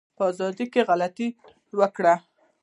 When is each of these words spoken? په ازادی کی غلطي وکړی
په 0.17 0.23
ازادی 0.31 0.65
کی 0.73 0.81
غلطي 0.89 1.27
وکړی 1.79 2.15